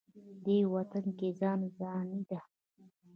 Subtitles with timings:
[0.43, 2.39] دې وطن کې ځان ځاني ده.